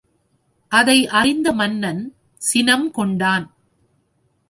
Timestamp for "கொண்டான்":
2.91-3.45